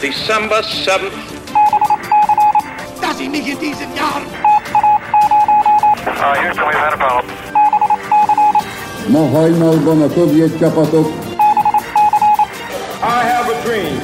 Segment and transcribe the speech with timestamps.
[0.00, 1.12] December 7th.
[3.00, 4.26] dass ich mich in diesen Jahren
[6.20, 7.34] Uh, Houston, we've had a problem.
[9.08, 11.06] Ma hajnalban a szovjet csapatok
[13.00, 14.00] I have a dream.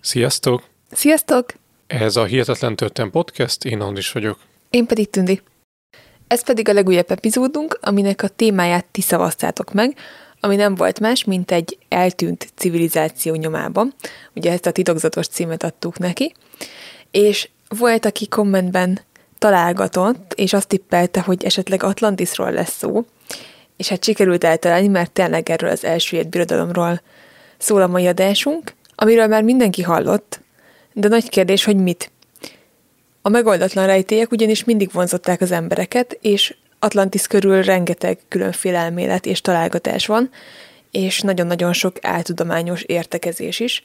[0.00, 0.62] Sziasztok!
[0.90, 1.52] Sziasztok!
[1.86, 4.38] Ez a Hihetetlen Történet Podcast, én Andris vagyok.
[4.70, 5.40] Én pedig Tündi.
[6.26, 9.96] Ez pedig a legújabb epizódunk, aminek a témáját ti szavaztátok meg,
[10.40, 13.94] ami nem volt más, mint egy eltűnt civilizáció nyomában.
[14.34, 16.34] Ugye ezt a titokzatos címet adtuk neki.
[17.10, 19.00] És volt, aki kommentben
[19.38, 23.04] találgatott, és azt tippelte, hogy esetleg Atlantisról lesz szó,
[23.76, 27.02] és hát sikerült eltalálni, mert tényleg erről az első birodalomról
[27.58, 30.40] szól a mai adásunk, amiről már mindenki hallott,
[30.92, 32.10] de nagy kérdés, hogy mit.
[33.22, 39.40] A megoldatlan rejtélyek ugyanis mindig vonzották az embereket, és Atlantis körül rengeteg különféle elmélet és
[39.40, 40.30] találgatás van,
[40.90, 43.82] és nagyon-nagyon sok áltudományos értekezés is.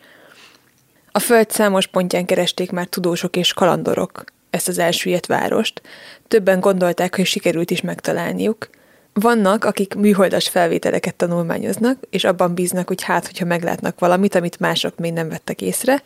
[1.11, 5.81] A Föld számos pontján keresték már tudósok és kalandorok ezt az elsüllyedt várost.
[6.27, 8.69] Többen gondolták, hogy sikerült is megtalálniuk.
[9.14, 14.97] Vannak, akik műholdas felvételeket tanulmányoznak, és abban bíznak, hogy hát, hogyha meglátnak valamit, amit mások
[14.97, 16.02] még nem vettek észre,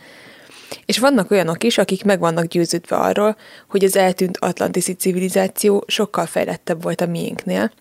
[0.86, 3.38] és vannak olyanok is, akik meg vannak győződve arról,
[3.68, 7.72] hogy az eltűnt atlantiszi civilizáció sokkal fejlettebb volt a miénknél.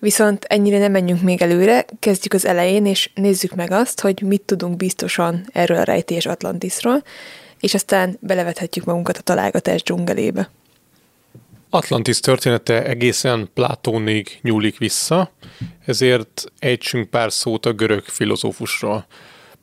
[0.00, 4.42] Viszont ennyire nem menjünk még előre, kezdjük az elején, és nézzük meg azt, hogy mit
[4.42, 7.02] tudunk biztosan erről a rejtés Atlantisról,
[7.60, 10.50] és aztán belevethetjük magunkat a találgatás dzsungelébe.
[11.70, 15.30] Atlantis története egészen Platónig nyúlik vissza,
[15.86, 19.06] ezért ejtsünk pár szót a görög filozófusról.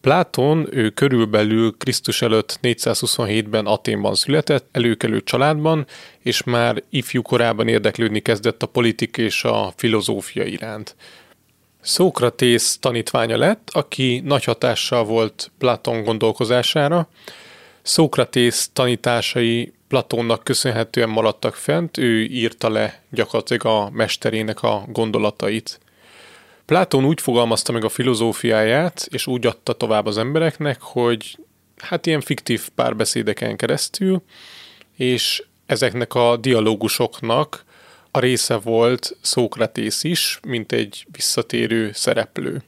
[0.06, 5.86] Plátón, ő körülbelül Krisztus előtt 427-ben Aténban született, előkelő családban,
[6.20, 10.96] és már ifjú korában érdeklődni kezdett a politika és a filozófia iránt.
[11.82, 17.08] Szókratész tanítványa lett, aki nagy hatással volt Platón gondolkozására.
[17.82, 25.80] Szókratész tanításai Platónnak köszönhetően maradtak fent, ő írta le gyakorlatilag a mesterének a gondolatait.
[26.66, 31.38] Plátón úgy fogalmazta meg a filozófiáját, és úgy adta tovább az embereknek, hogy
[31.78, 34.22] hát ilyen fiktív párbeszédeken keresztül,
[34.96, 37.64] és ezeknek a dialógusoknak
[38.12, 42.64] a része volt Szókratész is, mint egy visszatérő szereplő.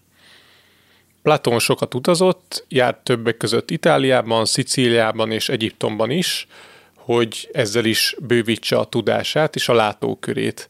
[1.21, 6.47] Platón sokat utazott, járt többek között Itáliában, Szicíliában és Egyiptomban is,
[6.95, 10.69] hogy ezzel is bővítse a tudását és a látókörét.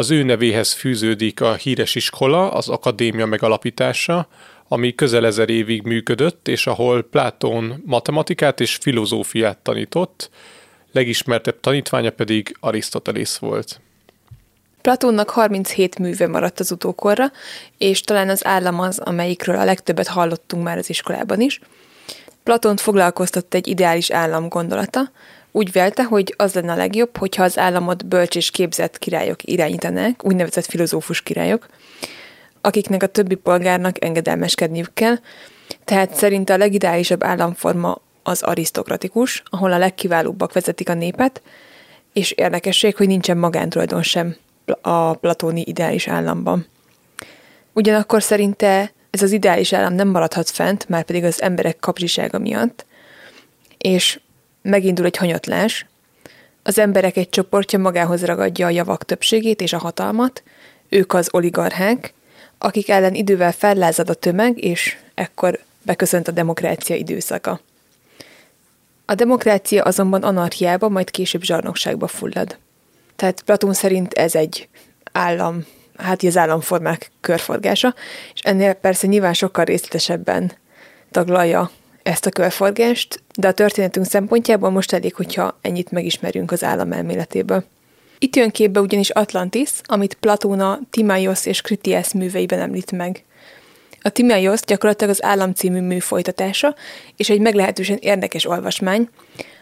[0.00, 4.28] Az ő nevéhez fűződik a híres iskola, az akadémia megalapítása,
[4.68, 10.30] ami közel ezer évig működött, és ahol Platón matematikát és filozófiát tanított,
[10.92, 13.80] legismertebb tanítványa pedig Arisztotelész volt.
[14.80, 17.32] Platónnak 37 műve maradt az utókorra,
[17.78, 21.60] és talán az állam az, amelyikről a legtöbbet hallottunk már az iskolában is.
[22.42, 25.10] Platont foglalkoztatta egy ideális állam gondolata,
[25.52, 30.24] úgy vélte, hogy az lenne a legjobb, hogyha az államot bölcs és képzett királyok irányítanák,
[30.24, 31.66] úgynevezett filozófus királyok,
[32.60, 35.16] akiknek a többi polgárnak engedelmeskedniük kell,
[35.84, 41.42] tehát szerinte a legideálisabb államforma az arisztokratikus, ahol a legkiválóbbak vezetik a népet,
[42.12, 44.36] és érdekesség, hogy nincsen magántulajdon sem
[44.80, 46.66] a platóni ideális államban.
[47.72, 52.86] Ugyanakkor szerinte ez az ideális állam nem maradhat fent, már pedig az emberek kapzsisága miatt,
[53.78, 54.20] és
[54.62, 55.86] megindul egy hanyatlás,
[56.62, 60.42] az emberek egy csoportja magához ragadja a javak többségét és a hatalmat,
[60.88, 62.12] ők az oligarchák,
[62.58, 67.60] akik ellen idővel fellázad a tömeg, és ekkor beköszönt a demokrácia időszaka.
[69.04, 72.58] A demokrácia azonban anarchiába, majd később zsarnokságba fullad.
[73.16, 74.68] Tehát Platón szerint ez egy
[75.12, 75.64] állam,
[75.96, 77.94] hát az államformák körforgása,
[78.34, 80.52] és ennél persze nyilván sokkal részletesebben
[81.10, 81.70] taglalja
[82.02, 87.64] ezt a körforgást, de a történetünk szempontjából most elég, hogyha ennyit megismerünk az állam elméletéből.
[88.18, 93.24] Itt jön képbe ugyanis Atlantis, amit Platóna Timaios és Critias műveiben említ meg.
[94.02, 96.74] A Timaios gyakorlatilag az állam című mű folytatása,
[97.16, 99.08] és egy meglehetősen érdekes olvasmány,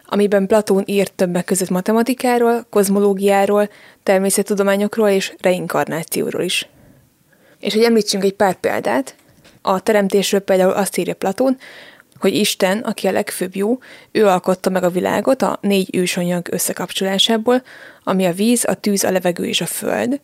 [0.06, 3.68] amiben Platón írt többek között matematikáról, kozmológiáról,
[4.02, 6.68] természettudományokról és reinkarnációról is.
[7.60, 9.14] És hogy említsünk egy pár példát,
[9.62, 11.56] a teremtésről például azt írja Platón,
[12.20, 13.78] hogy Isten, aki a legfőbb jó,
[14.12, 17.62] ő alkotta meg a világot a négy ősanyag összekapcsolásából,
[18.04, 20.20] ami a víz, a tűz, a levegő és a föld,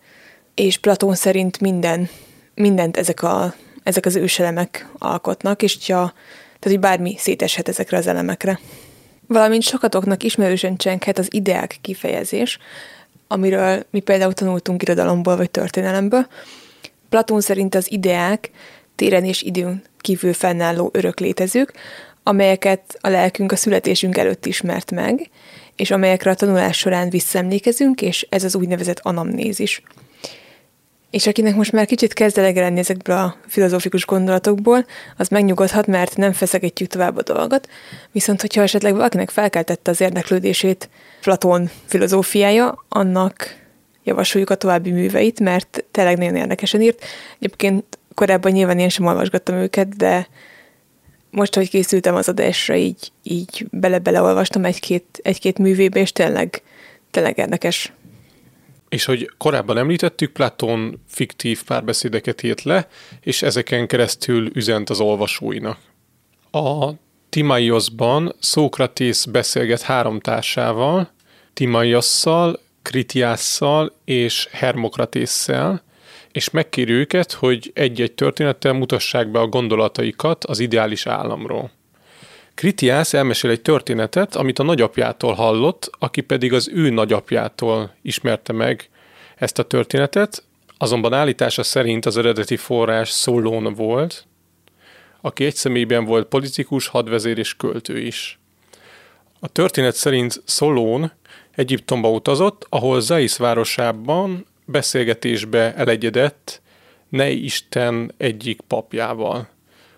[0.55, 2.09] és Platón szerint minden,
[2.55, 6.13] mindent ezek, a, ezek az őselemek alkotnak, és ja,
[6.59, 8.61] tehát, hogy bármi széteshet ezekre az elemekre.
[9.27, 12.59] Valamint sokatoknak ismerősen csenghet az ideák kifejezés,
[13.29, 16.27] amiről mi például tanultunk irodalomból vagy történelemből.
[17.09, 18.51] Platón szerint az ideák
[18.97, 21.73] téren és időn kívül fennálló örök létezők,
[22.23, 25.31] amelyeket a lelkünk a születésünk előtt ismert meg,
[25.77, 29.83] és amelyekre a tanulás során visszaemlékezünk, és ez az úgynevezett anamnézis.
[31.11, 34.87] És akinek most már kicsit kezd lenni ezekből a filozófikus gondolatokból,
[35.17, 37.69] az megnyugodhat, mert nem feszegetjük tovább a dolgot,
[38.13, 40.89] viszont hogyha esetleg valakinek felkeltette az érdeklődését
[41.21, 43.57] Platón filozófiája, annak
[44.05, 47.05] javasoljuk a további műveit, mert tényleg nagyon érdekesen írt.
[47.39, 50.29] Egyébként korábban nyilván én sem olvasgattam őket, de
[51.31, 56.63] most, hogy készültem az adásra, így, így bele-beleolvastam egy-két, egy-két művébe, és tényleg,
[57.11, 57.93] tényleg érdekes.
[58.89, 62.89] És hogy korábban említettük, Platón fiktív párbeszédeket írt le,
[63.21, 65.79] és ezeken keresztül üzent az olvasóinak.
[66.51, 66.91] A
[67.29, 71.11] Timaiosban Szókratész beszélget három társával,
[71.53, 75.83] Timaiosszal, Kritiásszal és Hermokratésszel,
[76.35, 81.71] és megkéri őket, hogy egy-egy történettel mutassák be a gondolataikat az ideális államról.
[82.55, 88.89] Kritiász elmesél egy történetet, amit a nagyapjától hallott, aki pedig az ő nagyapjától ismerte meg
[89.37, 90.45] ezt a történetet,
[90.79, 94.27] azonban állítása szerint az eredeti forrás Szolón volt,
[95.21, 98.39] aki egy személyben volt politikus, hadvezér és költő is.
[99.41, 101.13] A történet szerint Szolón
[101.51, 106.63] Egyiptomba utazott, ahol Zaisz városában beszélgetésbe elegyedett
[107.09, 109.49] Nei Isten egyik papjával.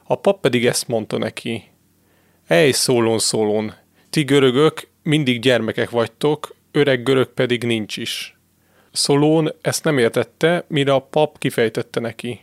[0.04, 1.64] A pap pedig ezt mondta neki.
[2.46, 3.74] Ej, szólón, szólón,
[4.10, 8.38] ti görögök mindig gyermekek vagytok, öreg görög pedig nincs is.
[8.92, 12.40] Szolón ezt nem értette, mire a pap kifejtette neki.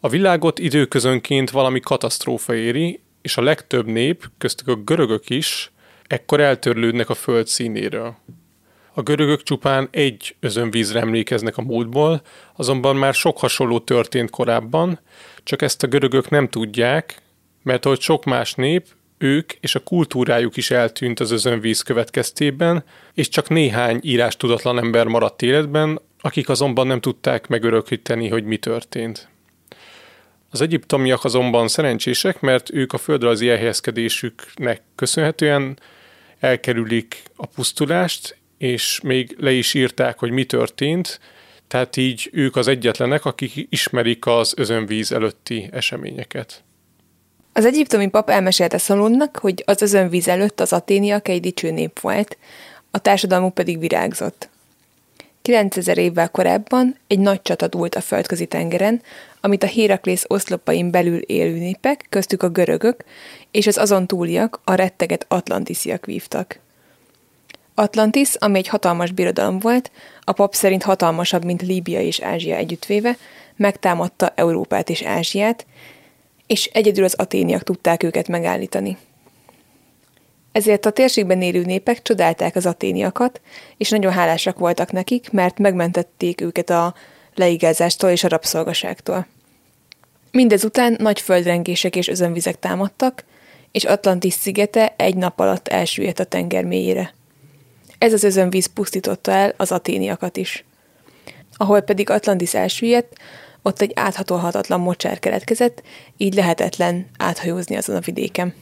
[0.00, 5.72] A világot időközönként valami katasztrófa éri, és a legtöbb nép, köztük a görögök is,
[6.06, 8.16] ekkor eltörlődnek a föld színéről.
[8.94, 12.22] A görögök csupán egy özönvízre emlékeznek a múltból,
[12.56, 15.00] azonban már sok hasonló történt korábban,
[15.42, 17.22] csak ezt a görögök nem tudják,
[17.62, 18.86] mert ahogy sok más nép,
[19.18, 22.84] ők és a kultúrájuk is eltűnt az özönvíz következtében,
[23.14, 28.56] és csak néhány írás tudatlan ember maradt életben, akik azonban nem tudták megörökíteni, hogy mi
[28.56, 29.28] történt.
[30.50, 35.78] Az egyiptomiak azonban szerencsések, mert ők a földrajzi elhelyezkedésüknek köszönhetően
[36.38, 41.20] elkerülik a pusztulást, és még le is írták, hogy mi történt,
[41.68, 46.62] tehát így ők az egyetlenek, akik ismerik az özönvíz előtti eseményeket.
[47.52, 52.36] Az egyiptomi pap elmesélte Szalonnak, hogy az özönvíz előtt az aténiak egy dicső nép volt,
[52.90, 54.48] a társadalmuk pedig virágzott.
[55.42, 59.02] 9000 évvel korábban egy nagy csata dúlt a földközi tengeren,
[59.40, 63.04] amit a Héraklész oszlopain belül élő népek, köztük a görögök,
[63.50, 66.60] és az azon túliak, a retteget atlantisziak vívtak.
[67.74, 69.90] Atlantis, ami egy hatalmas birodalom volt,
[70.20, 73.16] a pap szerint hatalmasabb, mint Líbia és Ázsia együttvéve,
[73.56, 75.66] megtámadta Európát és Ázsiát,
[76.46, 78.96] és egyedül az aténiak tudták őket megállítani.
[80.52, 83.40] Ezért a térségben élő népek csodálták az aténiakat,
[83.76, 86.94] és nagyon hálásak voltak nekik, mert megmentették őket a
[87.34, 89.26] leigázástól és a rabszolgaságtól.
[90.30, 93.24] Mindezután nagy földrengések és özönvizek támadtak,
[93.70, 97.14] és Atlantis szigete egy nap alatt elsüllyedt a tenger mélyére.
[98.02, 100.64] Ez az özönvíz pusztította el az aténiakat is.
[101.56, 103.16] Ahol pedig Atlantis elsüllyedt,
[103.62, 105.82] ott egy áthatolhatatlan mocsár keletkezett,
[106.16, 108.54] így lehetetlen áthajózni azon a vidéken.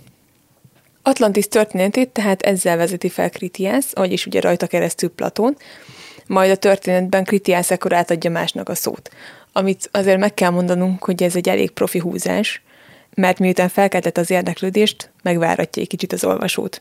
[1.03, 5.57] Atlantis történetét tehát ezzel vezeti fel Kritiász, vagyis ugye rajta keresztül Platón,
[6.27, 9.11] majd a történetben Kritiász ekkor átadja másnak a szót,
[9.53, 12.63] amit azért meg kell mondanunk, hogy ez egy elég profi húzás,
[13.15, 16.81] mert miután felkeltett az érdeklődést, megváratja egy kicsit az olvasót.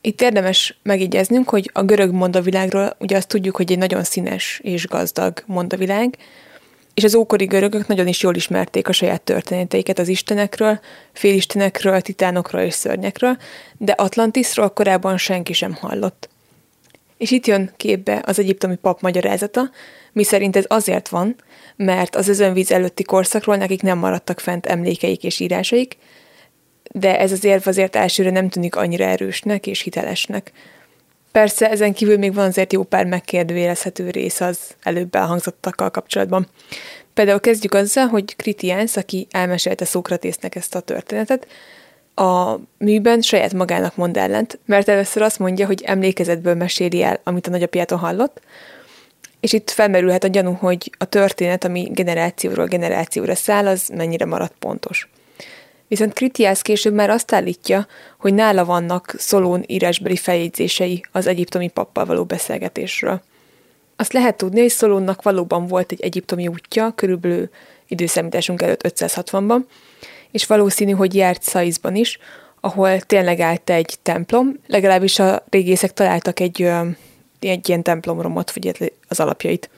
[0.00, 4.86] Itt érdemes megjegyeznünk, hogy a görög mondavilágról ugye azt tudjuk, hogy egy nagyon színes és
[4.86, 6.16] gazdag mondavilág,
[6.94, 10.80] és az ókori görögök nagyon is jól ismerték a saját történeteiket az istenekről,
[11.12, 13.36] félistenekről, titánokról és szörnyekről,
[13.76, 16.28] de Atlantisról korábban senki sem hallott.
[17.16, 19.70] És itt jön képbe az egyiptomi pap magyarázata,
[20.12, 21.36] mi szerint ez azért van,
[21.76, 25.96] mert az özönvíz előtti korszakról nekik nem maradtak fent emlékeik és írásaik,
[26.92, 30.52] de ez az érv azért elsőre nem tűnik annyira erősnek és hitelesnek.
[31.32, 36.48] Persze ezen kívül még van azért jó pár megkérdőjelezhető rész az előbb elhangzottakkal kapcsolatban.
[37.14, 41.46] Például kezdjük azzal, hogy Kritiánsz, aki elmesélte Szókratésznek ezt a történetet,
[42.14, 47.46] a műben saját magának mond ellent, mert először azt mondja, hogy emlékezetből meséli el, amit
[47.46, 48.40] a nagyapjától hallott,
[49.40, 54.54] és itt felmerülhet a gyanú, hogy a történet, ami generációról generációra száll, az mennyire maradt
[54.58, 55.08] pontos.
[55.88, 57.86] Viszont Kritiász később már azt állítja,
[58.18, 63.22] hogy nála vannak Szolón írásbeli feljegyzései az egyiptomi pappal való beszélgetésről.
[63.96, 67.48] Azt lehet tudni, hogy Szolónnak valóban volt egy egyiptomi útja, körülbelül
[67.86, 69.64] időszámításunk előtt 560-ban,
[70.30, 72.18] és valószínű, hogy járt Szaizban is,
[72.60, 76.62] ahol tényleg állt egy templom, legalábbis a régészek találtak egy,
[77.40, 79.70] egy ilyen templomromot, vagy az alapjait.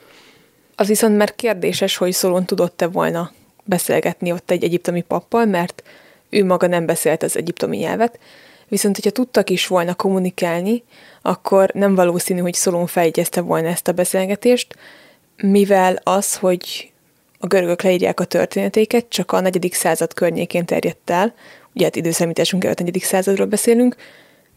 [0.76, 3.32] Az viszont már kérdéses, hogy Szolón tudott-e volna
[3.64, 5.82] beszélgetni ott egy egyiptomi pappal, mert
[6.30, 8.18] ő maga nem beszélt az egyiptomi nyelvet,
[8.68, 10.84] viszont hogyha tudtak is volna kommunikálni,
[11.22, 14.76] akkor nem valószínű, hogy Szolón feljegyezte volna ezt a beszélgetést,
[15.36, 16.92] mivel az, hogy
[17.38, 21.34] a görögök leírják a történetéket, csak a negyedik század környékén terjedt el,
[21.74, 23.96] ugye hát időszámításunk előtt negyedik századról beszélünk,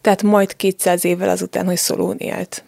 [0.00, 2.64] tehát majd 200 évvel azután, hogy Szolón élt.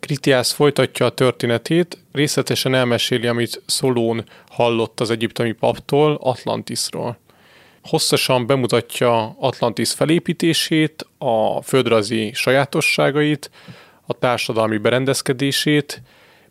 [0.00, 7.18] Kritiász folytatja a történetét, részletesen elmeséli, amit Szolón hallott az egyiptomi paptól, Atlantisról.
[7.88, 13.50] Hosszasan bemutatja Atlantis felépítését, a földrajzi sajátosságait,
[14.06, 16.02] a társadalmi berendezkedését,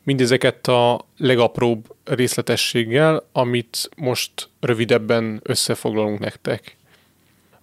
[0.04, 6.78] mindezeket a legapróbb részletességgel, amit most rövidebben összefoglalunk nektek.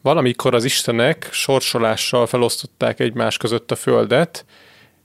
[0.01, 4.45] Valamikor az istenek sorsolással felosztották egymás között a földet,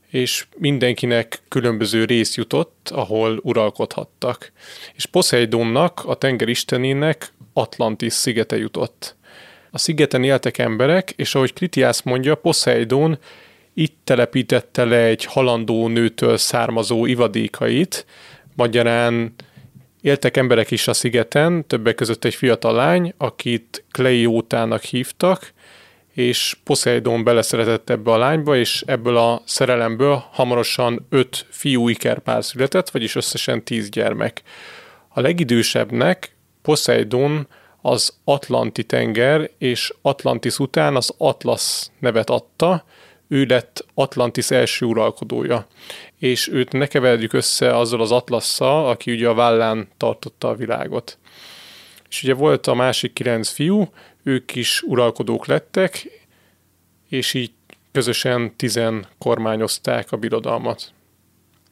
[0.10, 4.52] és mindenkinek különböző rész jutott, ahol uralkodhattak.
[4.96, 9.16] És Poseidonnak, a tengeristenének Atlantis szigete jutott.
[9.72, 13.18] A szigeten éltek emberek, és ahogy Kritiász mondja, Poseidon
[13.74, 18.06] itt telepítette le egy halandó nőtől származó ivadékait,
[18.56, 19.34] magyarán
[20.02, 25.54] éltek emberek is a szigeten, többek között egy fiatal lány, akit Cleótának hívtak,
[26.14, 32.90] és Poseidon beleszeretett ebbe a lányba, és ebből a szerelemből hamarosan öt fiú ikerpár született,
[32.90, 34.42] vagyis összesen tíz gyermek.
[35.08, 37.48] A legidősebbnek Poseidon
[37.82, 42.84] az Atlanti tenger, és Atlantis után az Atlas nevet adta,
[43.28, 45.68] ő lett Atlantis első uralkodója.
[46.18, 51.18] És őt ne keverjük össze azzal az Atlasszal, aki ugye a vállán tartotta a világot.
[52.10, 53.90] És ugye volt a másik kilenc fiú,
[54.24, 56.22] ők is uralkodók lettek,
[57.10, 57.52] és így
[57.92, 60.94] közösen tizen kormányozták a birodalmat.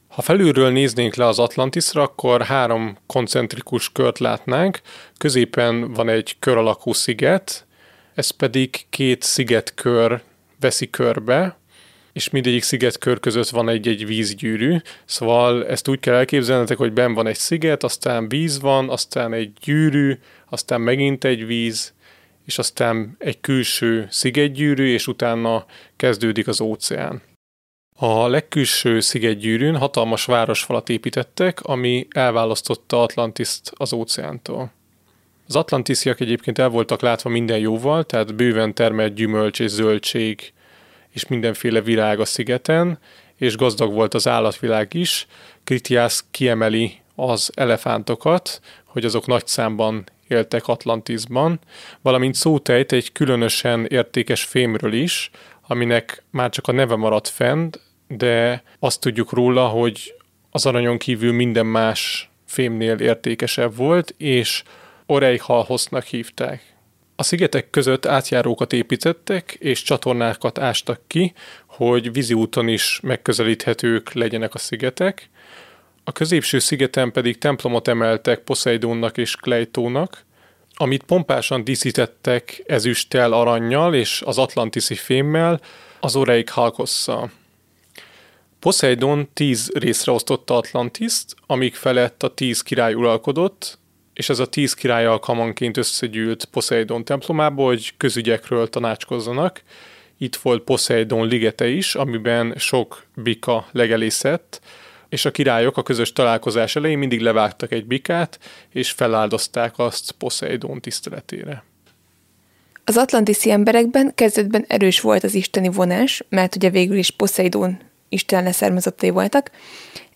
[0.08, 4.82] Ha felülről néznénk le az Atlantisra, akkor három koncentrikus kört látnánk.
[5.18, 7.66] Középen van egy kör alakú sziget,
[8.14, 10.22] ez pedig két szigetkör
[10.60, 11.58] veszi körbe,
[12.14, 17.28] és mindegyik szigetkör között van egy-egy vízgyűrű, szóval ezt úgy kell elképzelnetek, hogy ben van
[17.28, 21.94] egy sziget, aztán víz van, aztán egy gyűrű, aztán megint egy víz,
[22.46, 27.22] és aztán egy külső szigetgyűrű, és utána kezdődik az óceán.
[28.00, 34.72] A legkülső szigetgyűrűn hatalmas városfalat építettek, ami elválasztotta Atlantiszt az óceántól.
[35.48, 40.54] Az atlantisziak egyébként el voltak látva minden jóval, tehát bőven termelt gyümölcs és zöldség
[41.10, 43.00] és mindenféle virág a szigeten,
[43.36, 45.28] és gazdag volt az állatvilág is.
[45.64, 51.60] Kritiász kiemeli az elefántokat, hogy azok nagy számban éltek Atlantisban,
[52.02, 55.32] valamint szótejt egy különösen értékes fémről is,
[55.68, 57.70] aminek már csak a neve maradt fenn,
[58.08, 60.14] de azt tudjuk róla, hogy
[60.52, 64.64] az aranyon kívül minden más fémnél értékesebb volt, és
[65.06, 66.76] Oreichalhosznak hívták.
[67.16, 71.34] A szigetek között átjárókat építettek, és csatornákat ástak ki,
[71.66, 75.30] hogy vízi úton is megközelíthetők legyenek a szigetek.
[76.04, 80.26] A középső szigeten pedig templomot emeltek Poseidonnak és Kleitónak,
[80.74, 85.62] amit pompásan díszítettek ezüsttel, aranyjal és az atlantiszi fémmel,
[86.00, 87.32] az Oreik Halkosszal.
[88.60, 93.80] Poseidon tíz részre osztotta Atlantiszt, amik felett a tíz király uralkodott,
[94.14, 99.62] és ez a tíz király alkalmanként összegyűlt Poseidon templomába, hogy közügyekről tanácskozzanak.
[100.18, 104.62] Itt volt Poseidon ligete is, amiben sok bika legelészett,
[105.10, 110.82] és a királyok a közös találkozás elején mindig levágtak egy bikát, és feláldozták azt Poseidon
[110.82, 111.64] tiszteletére.
[112.84, 118.44] Az atlantiszi emberekben kezdetben erős volt az isteni vonás, mert ugye végül is Poseidon isten
[118.44, 119.52] leszármazottai voltak,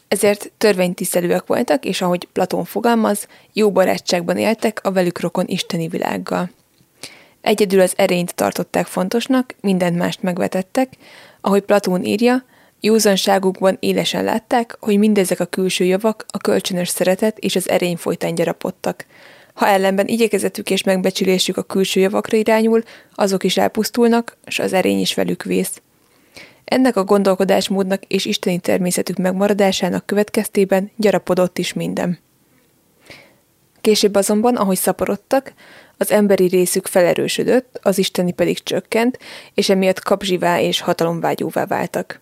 [0.07, 6.51] ezért törvénytisztelőek voltak, és ahogy Platón fogalmaz, jó barátságban éltek a velük rokon isteni világgal.
[7.41, 10.93] Egyedül az erényt tartották fontosnak, mindent mást megvetettek,
[11.41, 12.45] ahogy Platón írja,
[12.79, 18.35] józanságukban élesen látták, hogy mindezek a külső javak a kölcsönös szeretet és az erény folytán
[18.35, 19.05] gyarapodtak.
[19.53, 22.83] Ha ellenben igyekezetük és megbecsülésük a külső javakra irányul,
[23.15, 25.81] azok is elpusztulnak, s az erény is velük vész.
[26.71, 32.19] Ennek a gondolkodásmódnak és isteni természetük megmaradásának következtében gyarapodott is minden.
[33.81, 35.53] Később azonban, ahogy szaporodtak,
[35.97, 39.19] az emberi részük felerősödött, az isteni pedig csökkent,
[39.53, 42.19] és emiatt kapzsivá és hatalomvágyóvá váltak.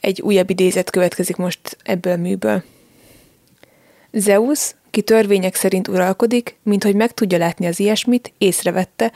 [0.00, 2.62] Egy újabb idézet következik most ebből a műből.
[4.12, 9.12] Zeus, ki törvények szerint uralkodik, mint hogy meg tudja látni az ilyesmit, észrevette,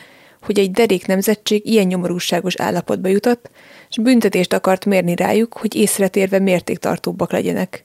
[0.47, 3.51] hogy egy derék nemzetség ilyen nyomorúságos állapotba jutott,
[3.91, 7.85] és büntetést akart mérni rájuk, hogy észretérve mértéktartóbbak legyenek.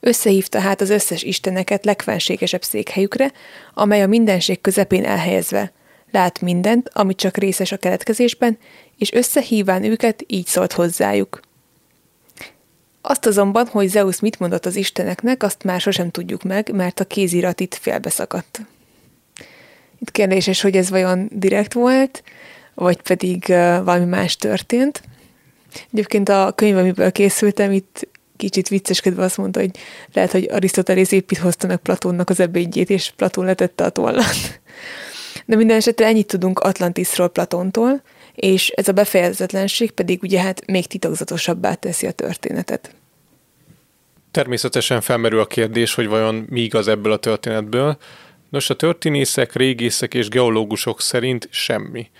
[0.00, 3.32] Összehívta hát az összes isteneket legfenségesebb székhelyükre,
[3.74, 5.72] amely a mindenség közepén elhelyezve.
[6.10, 8.58] Lát mindent, amit csak részes a keletkezésben,
[8.98, 11.40] és összehíván őket így szólt hozzájuk.
[13.00, 17.04] Azt azonban, hogy Zeus mit mondott az isteneknek, azt már sosem tudjuk meg, mert a
[17.04, 18.60] kézirat itt félbeszakadt.
[20.02, 22.22] Itt kérdéses, hogy ez vajon direkt volt,
[22.74, 23.44] vagy pedig
[23.84, 25.02] valami más történt.
[25.92, 29.70] Egyébként a könyv, amiből készültem, itt kicsit vicceskedve azt mondta, hogy
[30.12, 34.60] lehet, hogy Arisztotelész épp itt hozta meg Platónnak az ebédjét, és Platón letette a tollat.
[35.46, 38.02] De minden esetre ennyit tudunk Atlantisról Platontól,
[38.34, 42.94] és ez a befejezetlenség pedig ugye hát még titokzatosabbá teszi a történetet.
[44.30, 47.98] Természetesen felmerül a kérdés, hogy vajon mi igaz ebből a történetből.
[48.52, 52.10] Nos, a történészek, régészek és geológusok szerint semmi.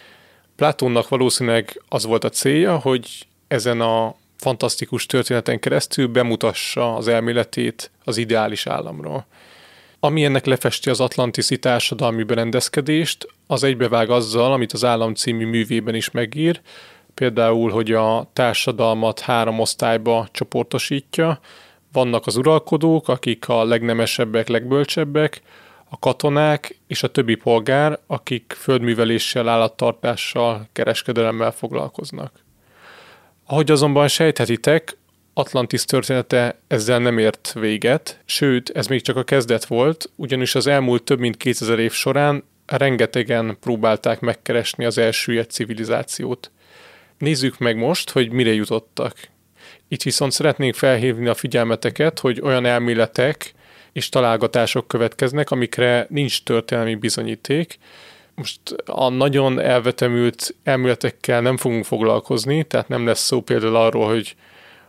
[0.56, 7.90] Platónnak valószínűleg az volt a célja, hogy ezen a fantasztikus történeten keresztül bemutassa az elméletét
[8.04, 9.26] az ideális államról.
[10.00, 15.94] Ami ennek lefesti az atlantiszi társadalmi berendezkedést, az egybevág azzal, amit az állam című művében
[15.94, 16.60] is megír,
[17.14, 21.40] például, hogy a társadalmat három osztályba csoportosítja,
[21.92, 25.42] vannak az uralkodók, akik a legnemesebbek, legbölcsebbek,
[25.92, 32.32] a katonák és a többi polgár, akik földműveléssel, állattartással, kereskedelemmel foglalkoznak.
[33.46, 34.96] Ahogy azonban sejthetitek,
[35.34, 40.66] Atlantis története ezzel nem ért véget, sőt, ez még csak a kezdet volt, ugyanis az
[40.66, 46.50] elmúlt több mint 2000 év során rengetegen próbálták megkeresni az elsüllyedt civilizációt.
[47.18, 49.14] Nézzük meg most, hogy mire jutottak.
[49.88, 53.54] Itt viszont szeretnénk felhívni a figyelmeteket, hogy olyan elméletek
[53.92, 57.78] és találgatások következnek, amikre nincs történelmi bizonyíték,
[58.34, 64.34] most a nagyon elvetemült elméletekkel nem fogunk foglalkozni, tehát nem lesz szó például arról, hogy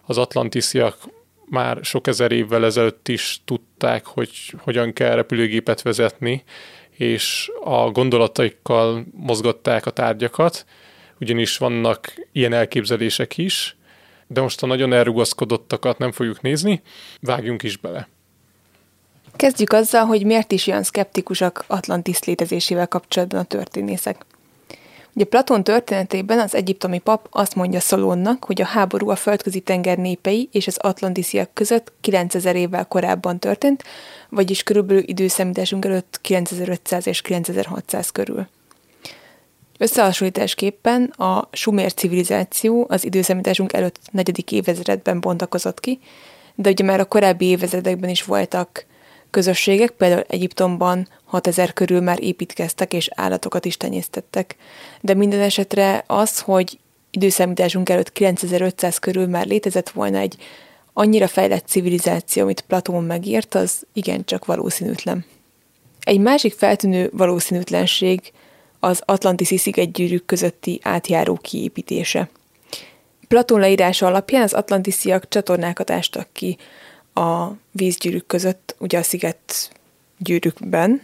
[0.01, 0.97] az atlantisziak
[1.45, 6.43] már sok ezer évvel ezelőtt is tudták, hogy hogyan kell repülőgépet vezetni,
[6.89, 10.65] és a gondolataikkal mozgatták a tárgyakat,
[11.19, 13.75] ugyanis vannak ilyen elképzelések is,
[14.28, 16.82] de most a nagyon elrugaszkodottakat nem fogjuk nézni,
[17.19, 18.08] vágjunk is bele.
[19.36, 24.26] Kezdjük azzal, hogy miért is olyan szkeptikusak Atlantis létezésével kapcsolatban a történészek.
[25.15, 29.98] Ugye Platón történetében az egyiptomi pap azt mondja Szolónnak, hogy a háború a földközi tenger
[29.98, 33.84] népei és az atlantisziak között 9000 évvel korábban történt,
[34.30, 38.48] vagyis körülbelül időszámításunk előtt 9500 és 9600 körül.
[39.78, 46.00] Összehasonlításképpen a sumér civilizáció az időszámításunk előtt negyedik évezredben bontakozott ki,
[46.56, 48.86] de ugye már a korábbi évezredekben is voltak
[49.34, 54.56] közösségek, például Egyiptomban 6000 körül már építkeztek és állatokat is tenyésztettek.
[55.02, 56.80] De minden esetre az, hogy
[57.12, 60.36] időszámításunk előtt 9500 körül már létezett volna egy
[60.93, 65.26] annyira fejlett civilizáció, amit Platón megírt, az igencsak valószínűtlen.
[66.04, 68.19] Egy másik feltűnő valószínűtlenség
[68.80, 72.30] az Atlantiszi szigetgyűrűk közötti átjáró kiépítése.
[73.28, 76.58] Platón leírása alapján az atlantisziak csatornákat ástak ki
[77.13, 79.71] a vízgyűrűk között, ugye a sziget
[80.17, 81.02] gyűrűkben.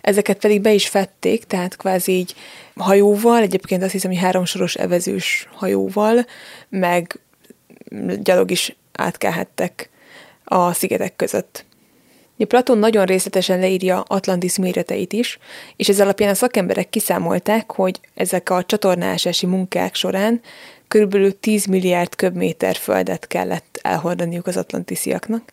[0.00, 2.34] Ezeket pedig be is fették, tehát kvázi így
[2.76, 6.26] hajóval, egyébként azt hiszem, hogy háromsoros evezős hajóval,
[6.68, 7.18] meg
[8.22, 9.90] gyalog is átkelhettek
[10.44, 11.66] a szigetek között.
[12.36, 15.38] Ja, Platon nagyon részletesen leírja Atlantis méreteit is,
[15.76, 20.40] és ez alapján a szakemberek kiszámolták, hogy ezek a csatornásási munkák során
[20.88, 25.52] körülbelül 10 milliárd köbméter földet kellett elhordaniuk az atlantisziaknak.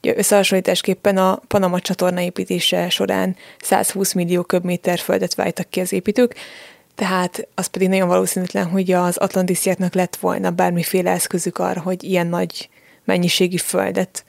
[0.00, 6.34] Összehasonlításképpen a Panama csatorna építése során 120 millió köbméter földet váltak ki az építők,
[6.94, 12.26] tehát az pedig nagyon valószínűtlen, hogy az atlantisziaknak lett volna bármiféle eszközük arra, hogy ilyen
[12.26, 12.68] nagy
[13.04, 14.24] mennyiségű földet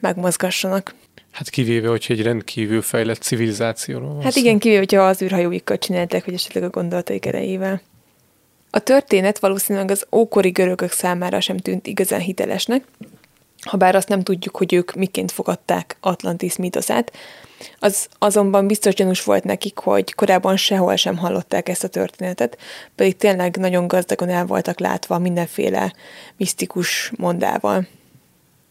[0.00, 0.94] megmozgassanak.
[1.30, 6.24] Hát kivéve, hogyha egy rendkívül fejlett civilizációról van Hát igen, kivéve, hogyha az űrhajóikkal csinálták,
[6.24, 7.80] vagy esetleg a gondolataik erejével.
[8.74, 12.84] A történet valószínűleg az ókori görögök számára sem tűnt igazán hitelesnek,
[13.64, 17.12] ha bár azt nem tudjuk, hogy ők miként fogadták Atlantis mítoszát,
[17.78, 22.58] az azonban biztos gyanús volt nekik, hogy korábban sehol sem hallották ezt a történetet,
[22.94, 25.94] pedig tényleg nagyon gazdagon el voltak látva mindenféle
[26.36, 27.86] misztikus mondával.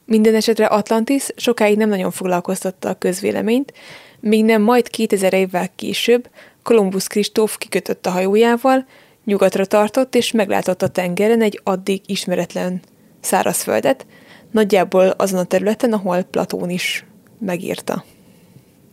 [0.05, 3.73] Minden esetre Atlantis sokáig nem nagyon foglalkoztatta a közvéleményt,
[4.19, 6.29] míg nem majd 2000 évvel később
[6.63, 8.85] Kolumbusz Kristóf kikötött a hajójával,
[9.25, 12.81] nyugatra tartott és meglátott a tengeren egy addig ismeretlen
[13.19, 14.05] szárazföldet,
[14.51, 17.05] nagyjából azon a területen, ahol Platón is
[17.39, 18.03] megírta.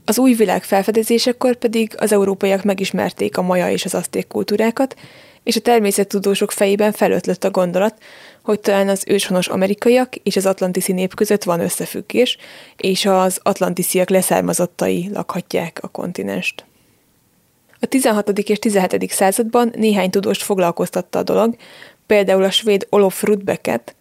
[0.05, 4.97] Az új világ felfedezésekor pedig az európaiak megismerték a maja és az aszték kultúrákat,
[5.43, 7.95] és a természettudósok fejében felötlött a gondolat,
[8.43, 12.37] hogy talán az őshonos amerikaiak és az atlantiszi nép között van összefüggés,
[12.77, 16.68] és az atlantisziak leszármazottai lakhatják a kontinenst.
[17.81, 18.39] A 16.
[18.39, 19.11] és 17.
[19.11, 21.57] században néhány tudóst foglalkoztatta a dolog,
[22.07, 23.95] például a svéd Olof Rudbecket,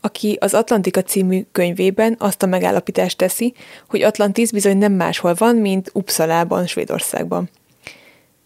[0.00, 3.54] aki az Atlantika című könyvében azt a megállapítást teszi,
[3.88, 7.50] hogy Atlantis bizony nem máshol van, mint Uppsalában, Svédországban.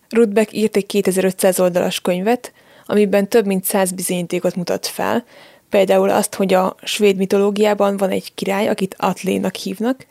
[0.09, 2.53] Rudbeck írt egy 2500 oldalas könyvet,
[2.87, 5.25] amiben több mint száz bizonyítékot mutat fel,
[5.69, 10.07] például azt, hogy a svéd mitológiában van egy király, akit Atlénak hívnak,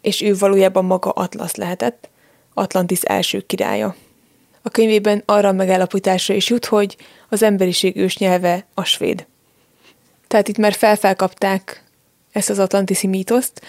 [0.00, 2.08] és ő valójában maga Atlasz lehetett,
[2.54, 3.94] Atlantis első királya.
[4.66, 6.96] A könyvében arra a megállapításra is jut, hogy
[7.28, 9.26] az emberiség ősnyelve a svéd.
[10.26, 11.84] Tehát itt már felfelkapták
[12.32, 13.62] ezt az atlantiszi mítoszt,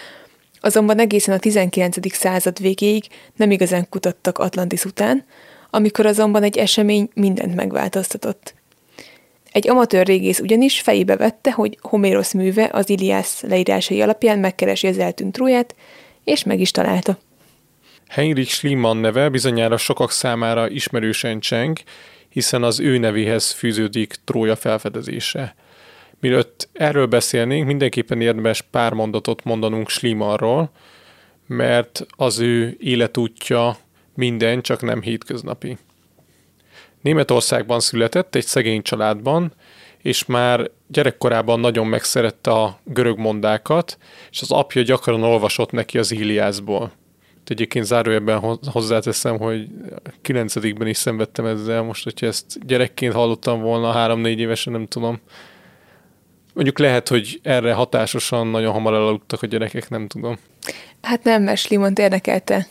[0.60, 2.14] azonban egészen a 19.
[2.14, 3.04] század végéig
[3.36, 5.24] nem igazán kutattak Atlantis után,
[5.70, 8.54] amikor azonban egy esemény mindent megváltoztatott.
[9.52, 14.98] Egy amatőr régész ugyanis fejébe vette, hogy Homérosz műve az Iliász leírásai alapján megkeresi az
[14.98, 15.74] eltűnt tróját,
[16.24, 17.18] és meg is találta.
[18.08, 21.78] Heinrich Schliemann neve bizonyára sokak számára ismerősen cseng,
[22.28, 25.54] hiszen az ő nevéhez fűződik Trója felfedezése.
[26.20, 30.70] Mielőtt erről beszélnénk, mindenképpen érdemes pár mondatot mondanunk Schliemannról,
[31.46, 33.76] mert az ő életútja
[34.14, 35.78] minden, csak nem hétköznapi.
[37.00, 39.52] Németországban született egy szegény családban,
[40.02, 43.98] és már gyerekkorában nagyon megszerette a görög mondákat,
[44.30, 46.92] és az apja gyakran olvasott neki az Iliászból.
[47.50, 49.68] Egyébként zárójelben hozzáteszem, hogy
[50.22, 55.20] 9 is szenvedtem ezzel, most, hogyha ezt gyerekként hallottam volna, három-négy évesen, nem tudom.
[56.54, 60.38] Mondjuk lehet, hogy erre hatásosan nagyon hamar elaludtak a gyerekek, nem tudom.
[61.02, 62.66] Hát nem, mert Slimont érdekelte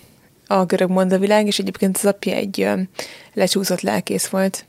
[0.48, 2.74] a görög mondavilág, és egyébként az apja egy ö,
[3.34, 4.66] lecsúszott lelkész volt.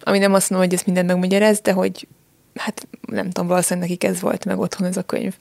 [0.00, 2.08] Ami nem azt mondom, hogy ezt mindent megmagyaráz, de hogy
[2.54, 5.36] hát nem tudom, valószínűleg nekik ez volt meg otthon ez a könyv.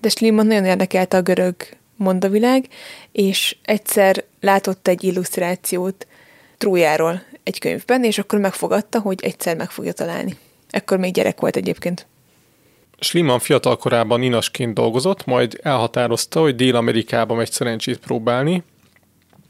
[0.00, 1.54] De Schliemann nagyon érdekelte a görög
[2.02, 2.68] mondavilág,
[3.12, 6.06] és egyszer látott egy illusztrációt
[6.58, 10.36] Trójáról egy könyvben, és akkor megfogadta, hogy egyszer meg fogja találni.
[10.70, 12.06] Ekkor még gyerek volt egyébként.
[12.98, 18.62] Schliemann fiatal korában inasként dolgozott, majd elhatározta, hogy Dél-Amerikába megy szerencsét próbálni,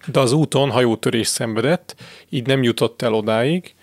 [0.07, 1.95] de az úton hajótörés szenvedett,
[2.29, 3.75] így nem jutott el odáig.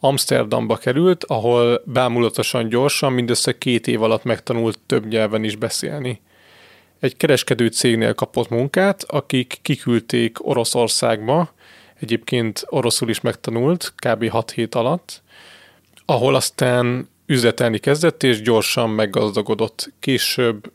[0.00, 6.20] Amsterdamba került, ahol bámulatosan gyorsan, mindössze két év alatt megtanult több nyelven is beszélni.
[7.00, 11.52] Egy kereskedő cégnél kapott munkát, akik kiküldték Oroszországba,
[12.00, 14.28] egyébként oroszul is megtanult, kb.
[14.28, 15.22] 6 hét alatt,
[16.04, 19.92] ahol aztán üzletelni kezdett, és gyorsan meggazdagodott.
[20.00, 20.72] Később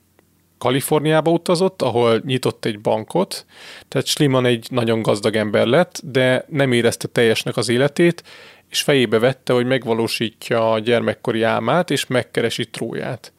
[0.57, 3.45] Kaliforniába utazott, ahol nyitott egy bankot,
[3.87, 8.23] tehát Schliemann egy nagyon gazdag ember lett, de nem érezte teljesnek az életét,
[8.69, 13.33] és fejébe vette, hogy megvalósítja a gyermekkori álmát, és megkeresi tróját.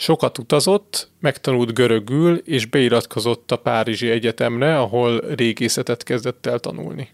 [0.00, 7.08] Sokat utazott, megtanult görögül, és beiratkozott a Párizsi Egyetemre, ahol régészetet kezdett el tanulni.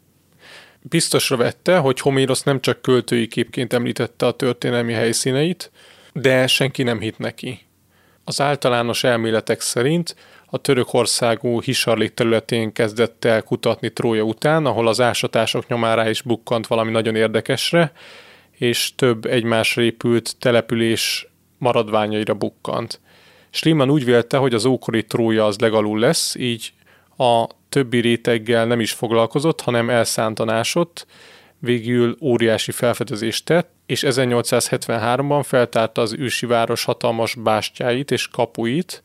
[0.82, 5.70] Biztosra vette, hogy Homérosz nem csak költői képként említette a történelmi helyszíneit,
[6.12, 7.60] de senki nem hitt neki.
[8.24, 10.16] Az általános elméletek szerint
[10.46, 16.66] a Törökországú Hisarlik területén kezdett el kutatni Trója után, ahol az ásatások nyomára is bukkant
[16.66, 17.92] valami nagyon érdekesre,
[18.50, 21.28] és több egymásra épült település
[21.64, 23.00] maradványaira bukkant.
[23.50, 26.72] Schliemann úgy vélte, hogy az ókori Trója az legalul lesz, így
[27.16, 31.06] a többi réteggel nem is foglalkozott, hanem elszántanásott,
[31.58, 39.02] végül óriási felfedezést tett, és 1873-ban feltárta az ősi város hatalmas bástyáit és kapuit,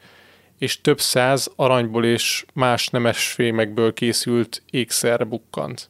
[0.58, 5.89] és több száz aranyból és más nemes fémekből készült ékszerre bukkant.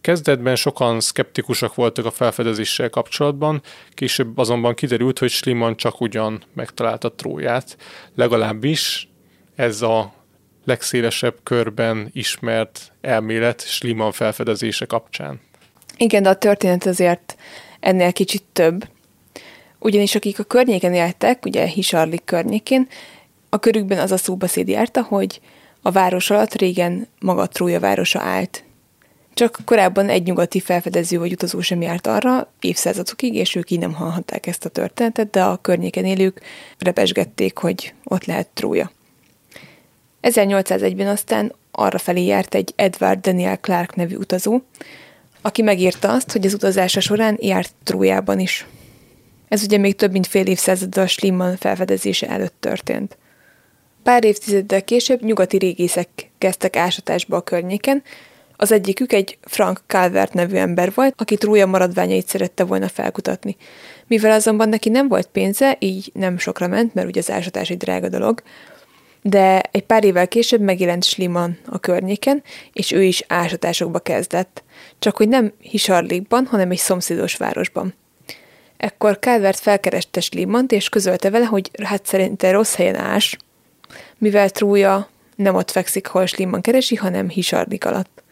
[0.00, 3.62] Kezdetben sokan szkeptikusak voltak a felfedezéssel kapcsolatban,
[3.94, 7.76] később azonban kiderült, hogy Schliemann csak ugyan megtalálta Tróját,
[8.14, 9.08] legalábbis
[9.54, 10.12] ez a
[10.64, 15.40] legszélesebb körben ismert elmélet Schliemann felfedezése kapcsán.
[15.96, 17.36] Igen, de a történet azért
[17.80, 18.88] ennél kicsit több.
[19.78, 22.88] Ugyanis akik a környéken éltek, ugye Hisarlik környékén,
[23.48, 25.40] a körükben az a szóbeszéd járta, hogy
[25.82, 28.64] a város alatt régen maga Trója városa állt.
[29.34, 33.92] Csak korábban egy nyugati felfedező vagy utazó sem járt arra évszázadokig, és ők így nem
[33.92, 36.40] hallhatták ezt a történetet, de a környéken élők
[36.78, 38.90] repesgették, hogy ott lehet Trója.
[40.22, 44.60] 1801-ben aztán arra felé járt egy Edward Daniel Clark nevű utazó,
[45.40, 48.66] aki megírta azt, hogy az utazása során járt Trójában is.
[49.48, 53.18] Ez ugye még több mint fél évszázaddal Schliemann felfedezése előtt történt.
[54.02, 58.02] Pár évtizeddel később nyugati régészek kezdtek ásatásba a környéken,
[58.60, 63.56] az egyikük egy Frank Calvert nevű ember volt, aki Trója maradványait szerette volna felkutatni.
[64.06, 67.76] Mivel azonban neki nem volt pénze, így nem sokra ment, mert ugye az ásatás egy
[67.76, 68.42] drága dolog,
[69.22, 72.42] de egy pár évvel később megjelent Sliman a környéken,
[72.72, 74.62] és ő is ásatásokba kezdett.
[74.98, 77.94] Csak hogy nem Hisarlikban, hanem egy szomszédos városban.
[78.76, 83.36] Ekkor Calvert felkereste Slimant, és közölte vele, hogy hát szerinte rossz helyen ás,
[84.18, 88.22] mivel Trója nem ott fekszik, hol Sliman keresi, hanem Hisarlik alatt.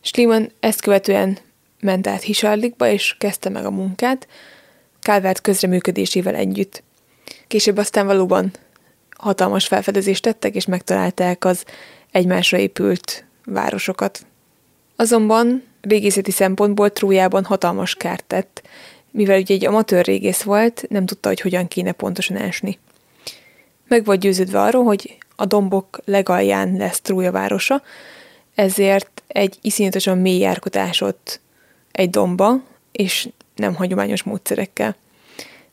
[0.00, 1.38] Sliman ezt követően
[1.80, 4.28] ment át Hisarlikba, és kezdte meg a munkát,
[5.00, 6.82] Calvert közreműködésével együtt.
[7.46, 8.52] Később aztán valóban
[9.16, 11.64] hatalmas felfedezést tettek, és megtalálták az
[12.10, 14.26] egymásra épült városokat.
[14.96, 18.62] Azonban régészeti szempontból Trójában hatalmas kárt tett,
[19.10, 22.78] mivel ugye egy amatőr régész volt, nem tudta, hogy hogyan kéne pontosan ásni.
[23.88, 27.82] Meg volt győződve arról, hogy a dombok legalján lesz Trója városa,
[28.58, 31.40] ezért egy iszonyatosan mély járkotásot
[31.92, 34.96] egy domba, és nem hagyományos módszerekkel.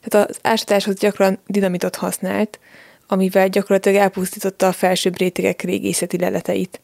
[0.01, 2.59] Tehát az ásatáshoz gyakran dinamitot használt,
[3.07, 6.79] amivel gyakorlatilag elpusztította a felsőbb rétegek régészeti leleteit.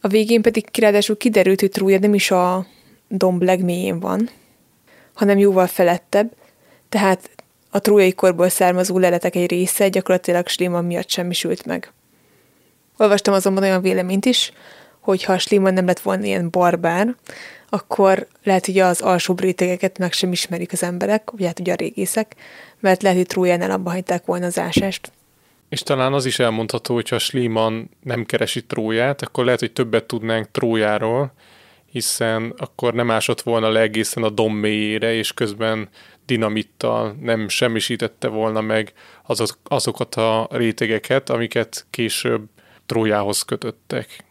[0.00, 2.66] A végén pedig kiráadásul kiderült, hogy Trója nem is a
[3.08, 4.30] domb legmélyén van,
[5.14, 6.32] hanem jóval felettebb,
[6.88, 7.30] tehát
[7.70, 11.92] a trójai korból származó leletek egy része gyakorlatilag Sliman miatt semmisült meg.
[12.96, 14.52] Olvastam azonban olyan véleményt is,
[15.10, 17.14] hogy ha Sliman nem lett volna ilyen barbár,
[17.68, 21.76] akkor lehet, hogy az alsó rétegeket meg sem ismerik az emberek, vagy hát ugye a
[21.76, 22.34] régészek,
[22.80, 25.12] mert lehet, hogy Trójánál abba hagyták volna az ásást.
[25.68, 30.04] És talán az is elmondható, hogy ha Sliman nem keresi Tróját, akkor lehet, hogy többet
[30.04, 31.32] tudnánk Trójáról,
[31.90, 35.88] hiszen akkor nem ásott volna le egészen a dom mélyére, és közben
[36.26, 38.92] dinamittal nem semmisítette volna meg
[39.26, 42.48] azok, azokat a rétegeket, amiket később
[42.86, 44.24] Trójához kötöttek.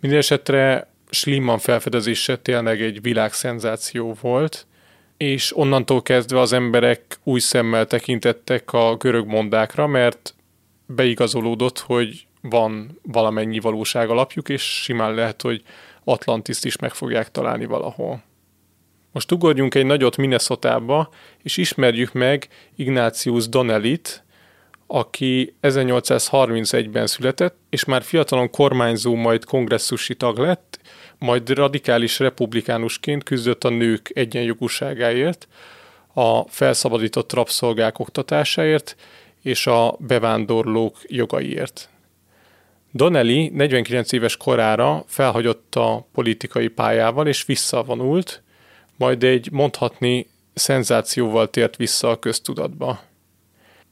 [0.00, 4.66] Mindenesetre Schliemann felfedezése tényleg egy világszenzáció volt,
[5.16, 10.34] és onnantól kezdve az emberek új szemmel tekintettek a görög mondákra, mert
[10.86, 15.62] beigazolódott, hogy van valamennyi valóság alapjuk, és simán lehet, hogy
[16.04, 18.22] Atlantiszt is meg fogják találni valahol.
[19.12, 21.08] Most ugorjunk egy nagyot Minnesotába,
[21.42, 24.24] és ismerjük meg Ignatius Donnellit,
[24.86, 30.78] aki 1831-ben született, és már fiatalon kormányzó, majd kongresszusi tag lett,
[31.18, 35.48] majd radikális republikánusként küzdött a nők egyenjogúságáért,
[36.14, 38.96] a felszabadított rabszolgák oktatásáért
[39.42, 41.88] és a bevándorlók jogaiért.
[42.90, 48.42] Donnelly 49 éves korára felhagyott a politikai pályával és visszavonult,
[48.96, 53.00] majd egy mondhatni szenzációval tért vissza a köztudatba.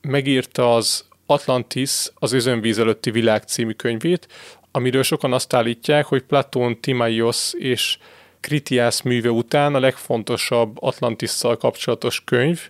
[0.05, 4.27] Megírta az Atlantis, az özönvíz előtti világ című könyvét,
[4.71, 7.99] amiről sokan azt állítják, hogy Platón, Timaios és
[8.41, 12.61] Kritiász műve után a legfontosabb Atlantisszal kapcsolatos könyv,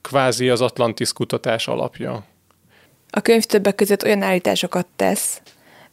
[0.00, 2.24] kvázi az Atlantis kutatás alapja.
[3.10, 5.42] A könyv többek között olyan állításokat tesz,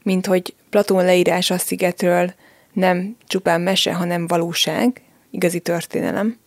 [0.04, 2.34] mint hogy Platón leírása a szigetről
[2.74, 6.40] nem csupán mese, hanem valóság, igazi történelem,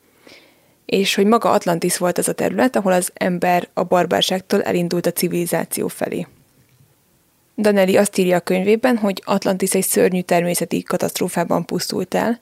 [0.87, 5.13] és hogy maga Atlantis volt az a terület, ahol az ember a barbárságtól elindult a
[5.13, 6.27] civilizáció felé.
[7.57, 12.41] Danelli azt írja a könyvében, hogy Atlantis egy szörnyű természeti katasztrófában pusztult el,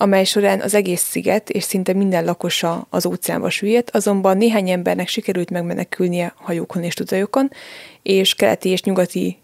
[0.00, 5.08] amely során az egész sziget és szinte minden lakosa az óceánba süllyedt, azonban néhány embernek
[5.08, 7.50] sikerült megmenekülnie hajókon és tutajokon,
[8.02, 9.38] és keleti és nyugati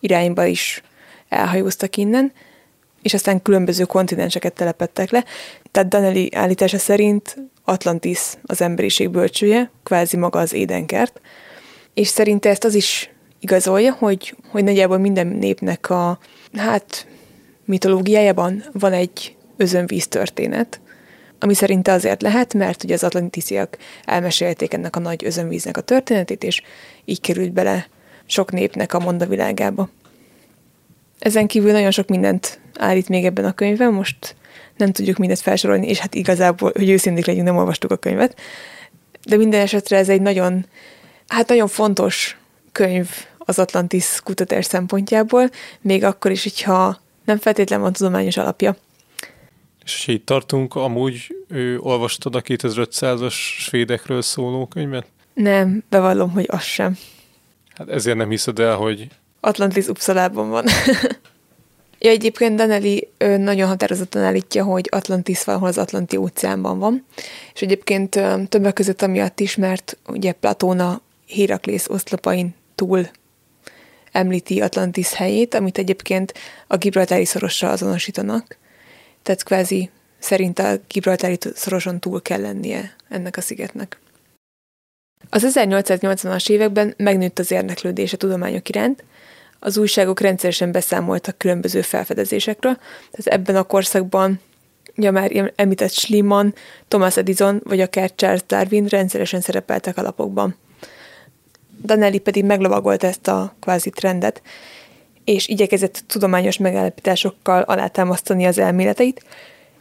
[0.00, 0.82] irányba is
[1.28, 2.32] elhajóztak innen,
[3.04, 5.24] és aztán különböző kontinenseket telepettek le.
[5.70, 11.20] Tehát Danelli állítása szerint Atlantis az emberiség bölcsője, kvázi maga az édenkert,
[11.94, 16.18] és szerinte ezt az is igazolja, hogy, hogy nagyjából minden népnek a
[16.52, 17.06] hát
[17.64, 20.80] mitológiájában van egy özönvíz történet,
[21.38, 26.44] ami szerinte azért lehet, mert ugye az atlantisziak elmesélték ennek a nagy özönvíznek a történetét,
[26.44, 26.62] és
[27.04, 27.88] így került bele
[28.26, 29.88] sok népnek a mondavilágába.
[31.18, 34.36] Ezen kívül nagyon sok mindent állít még ebben a könyvben, most
[34.76, 38.40] nem tudjuk mindet felsorolni, és hát igazából, hogy őszinték legyünk, nem olvastuk a könyvet,
[39.26, 40.66] de minden esetre ez egy nagyon,
[41.26, 42.38] hát nagyon fontos
[42.72, 45.50] könyv az Atlantis kutatás szempontjából,
[45.80, 48.76] még akkor is, hogyha nem feltétlenül van tudományos alapja.
[49.84, 55.06] És itt tartunk, amúgy ő, olvastad a 2500-as svédekről szóló könyvet?
[55.34, 56.98] Nem, bevallom, hogy az sem.
[57.74, 59.08] Hát ezért nem hiszed el, hogy...
[59.44, 60.64] Atlantis Uppsalában van.
[61.98, 67.04] ja, egyébként Danelli nagyon határozottan állítja, hogy Atlantis valahol az Atlanti óceánban van,
[67.54, 73.08] és egyébként többek között amiatt is, mert ugye Platóna Héraklész oszlopain túl
[74.12, 76.34] említi Atlantis helyét, amit egyébként
[76.66, 78.58] a Gibraltári szorosra azonosítanak.
[79.22, 83.98] Tehát kvázi szerint a Gibraltári szoroson túl kell lennie ennek a szigetnek.
[85.30, 89.04] Az 1880-as években megnőtt az érdeklődés a tudományok iránt,
[89.64, 92.78] az újságok rendszeresen beszámoltak különböző felfedezésekről,
[93.10, 94.40] tehát ebben a korszakban
[94.94, 96.54] ja már említett Schliemann,
[96.88, 100.56] Thomas Edison vagy akár Charles Darwin rendszeresen szerepeltek a lapokban.
[101.84, 104.42] Danelli pedig meglovagolt ezt a kvázi trendet,
[105.24, 109.24] és igyekezett tudományos megállapításokkal alátámasztani az elméleteit,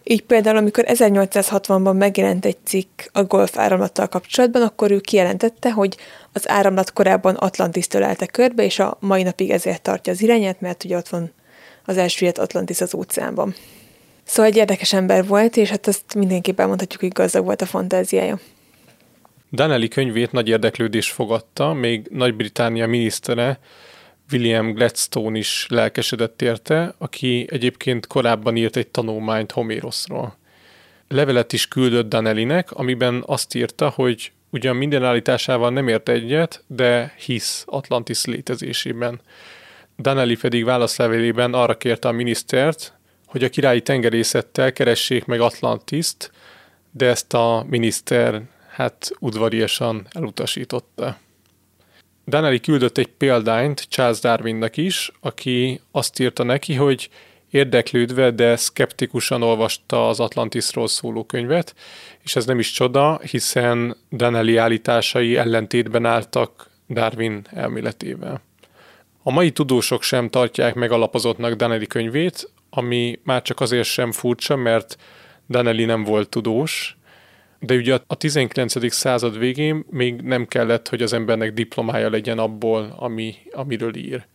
[0.03, 5.97] így például, amikor 1860-ban megjelent egy cikk a golf áramlattal kapcsolatban, akkor ő kijelentette, hogy
[6.33, 10.83] az áramlat korábban Atlantis tölelte körbe, és a mai napig ezért tartja az irányát, mert
[10.83, 11.31] ugye ott van
[11.85, 13.55] az első Atlantis az óceánban.
[14.23, 18.39] Szóval egy érdekes ember volt, és hát ezt mindenképpen mondhatjuk, hogy gazdag volt a fantáziája.
[19.51, 23.59] Danelli könyvét nagy érdeklődés fogadta, még Nagy-Británia minisztere
[24.31, 30.37] William Gladstone is lelkesedett érte, aki egyébként korábban írt egy tanulmányt Homérosról.
[31.07, 37.13] Levelet is küldött Danellinek, amiben azt írta, hogy ugyan minden állításával nem ért egyet, de
[37.17, 39.21] hisz Atlantis létezésében.
[39.97, 42.93] Danelli pedig válaszlevelében arra kérte a minisztert,
[43.25, 46.31] hogy a királyi tengerészettel keressék meg Atlantiszt,
[46.91, 51.17] de ezt a miniszter hát udvariasan elutasította.
[52.27, 57.09] Danelli küldött egy példányt Charles Darwinnak is, aki azt írta neki, hogy
[57.53, 61.75] érdeklődve, de szkeptikusan olvasta az Atlantisról szóló könyvet,
[62.23, 68.41] és ez nem is csoda, hiszen Danelli állításai ellentétben álltak Darwin elméletével.
[69.23, 74.97] A mai tudósok sem tartják megalapozottnak Danelli könyvét, ami már csak azért sem furcsa, mert
[75.49, 76.97] Danelli nem volt tudós,
[77.59, 78.93] de ugye a 19.
[78.93, 84.25] század végén még nem kellett, hogy az embernek diplomája legyen abból, ami, amiről ír.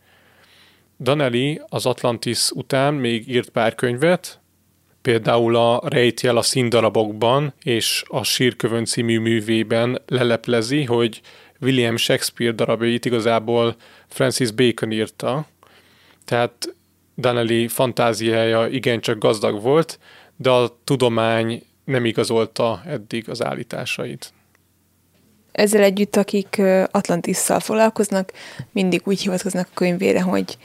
[1.01, 4.39] Danelli az Atlantis után még írt pár könyvet,
[5.01, 11.21] például a Rejtjel a színdarabokban és a Sírkövön című művében leleplezi, hogy
[11.61, 13.75] William Shakespeare darabjait igazából
[14.07, 15.47] Francis Bacon írta,
[16.25, 16.75] tehát
[17.17, 19.99] Danelli fantáziája igencsak gazdag volt,
[20.35, 24.33] de a tudomány nem igazolta eddig az állításait.
[25.51, 28.31] Ezzel együtt, akik Atlantisszal foglalkoznak,
[28.71, 30.57] mindig úgy hivatkoznak a könyvére, hogy,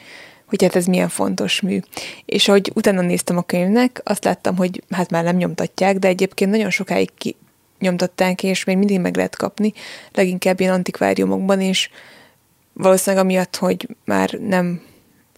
[0.54, 1.80] hogy hát ez milyen fontos mű.
[2.24, 6.50] És ahogy utána néztem a könyvnek, azt láttam, hogy hát már nem nyomtatják, de egyébként
[6.50, 7.36] nagyon sokáig ki
[7.78, 9.72] nyomtatták, és még mindig meg lehet kapni,
[10.12, 11.90] leginkább ilyen antikváriumokban, és
[12.72, 14.82] valószínűleg amiatt, hogy már nem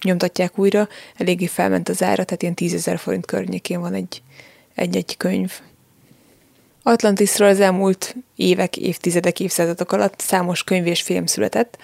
[0.03, 4.21] nyomtatják újra, eléggé felment az ára, tehát ilyen tízezer forint környékén van egy,
[4.75, 5.51] egy-egy könyv.
[6.83, 11.77] Atlantisról az elmúlt évek, évtizedek, évszázadok alatt számos könyv és film született.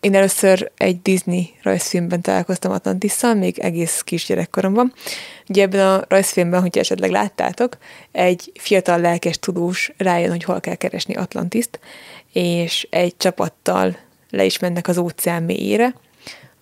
[0.00, 4.92] Én először egy Disney rajzfilmben találkoztam Atlantisszal, még egész kisgyerekkoromban.
[5.48, 7.76] Ugye ebben a rajzfilmben, hogyha esetleg láttátok,
[8.12, 11.80] egy fiatal lelkes tudós rájön, hogy hol kell keresni Atlantiszt,
[12.32, 13.96] és egy csapattal
[14.30, 15.94] le is mennek az óceán mélyére,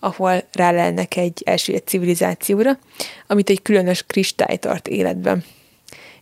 [0.00, 2.78] ahol rálelnek egy első civilizációra,
[3.26, 5.44] amit egy különös kristály tart életben.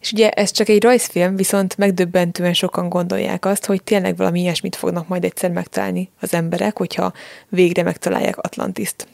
[0.07, 4.77] És ugye ez csak egy rajzfilm, viszont megdöbbentően sokan gondolják azt, hogy tényleg valami ilyesmit
[4.77, 7.13] fognak majd egyszer megtalálni az emberek, hogyha
[7.49, 9.09] végre megtalálják Atlantiszt.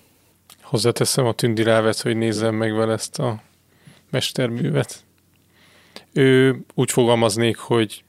[0.62, 3.42] Hozzáteszem a tündi rávet, hogy nézzem meg vele ezt a
[4.10, 5.04] mesterművet.
[6.12, 8.04] Ő úgy fogalmaznék, hogy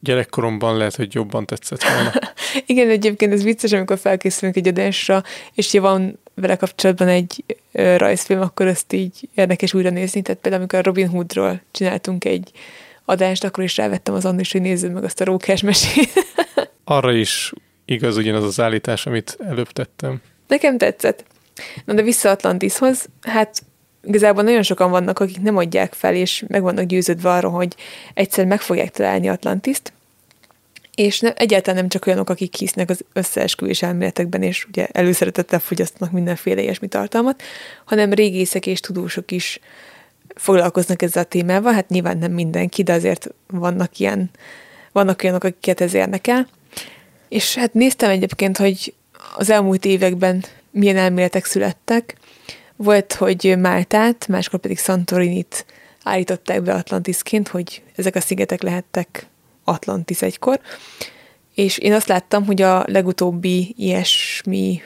[0.00, 2.12] gyerekkoromban lehet, hogy jobban tetszett volna.
[2.66, 5.22] Igen, egyébként ez vicces, amikor felkészülünk egy adásra,
[5.54, 10.22] és ha van vele kapcsolatban egy rajzfilm, akkor ezt így érdekes újra nézni.
[10.22, 12.50] Tehát például, amikor a Robin Hoodról csináltunk egy
[13.04, 16.10] adást, akkor is rávettem az is, hogy nézzük meg azt a rókás mesét.
[16.84, 17.52] Arra is
[17.84, 20.20] igaz ugyanaz az állítás, amit előbb tettem.
[20.46, 21.24] Nekem tetszett.
[21.84, 23.62] Na de vissza Atlantishoz, hát
[24.02, 27.74] igazából nagyon sokan vannak, akik nem adják fel, és meg vannak győződve arról, hogy
[28.14, 29.92] egyszer meg fogják találni Atlantiszt,
[30.94, 36.12] és ne, egyáltalán nem csak olyanok, akik hisznek az összeesküvés elméletekben, és ugye előszeretettel fogyasztanak
[36.12, 37.42] mindenféle ilyesmi tartalmat,
[37.84, 39.60] hanem régészek és tudósok is
[40.34, 44.30] foglalkoznak ezzel a témával, hát nyilván nem mindenki, de azért vannak ilyen,
[44.92, 46.48] vannak olyanok, akiket ez érdekel.
[47.28, 48.94] És hát néztem egyébként, hogy
[49.36, 52.16] az elmúlt években milyen elméletek születtek.
[52.82, 55.66] Volt, hogy Máltát, máskor pedig Santorinit
[56.02, 59.26] állították be Atlantisként, hogy ezek a szigetek lehettek
[59.64, 60.60] Atlantis egykor,
[61.54, 64.80] és én azt láttam, hogy a legutóbbi ilyesmi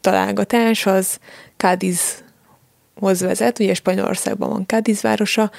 [0.00, 1.18] találgatás az
[1.56, 5.50] Cádizhoz vezet, ugye Spanyolországban van Cádiz városa,